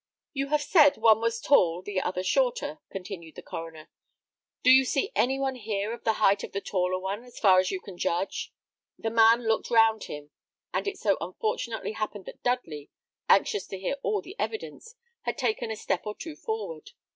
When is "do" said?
4.63-4.71